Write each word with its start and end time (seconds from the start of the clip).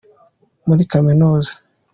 muri 0.67 0.83
kaminuza. 0.91 1.51